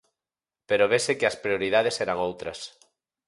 Pero 0.69 0.89
vese 0.93 1.11
que 1.19 1.29
as 1.31 1.39
prioridades 1.43 1.95
eran 2.05 2.17
outras. 2.27 2.59